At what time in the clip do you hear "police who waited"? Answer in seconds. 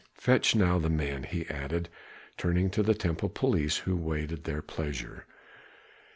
3.29-4.45